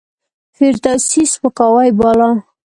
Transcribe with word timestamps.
فردوسي 0.55 1.23
سپکاوی 1.33 1.89
باله. 1.99 2.29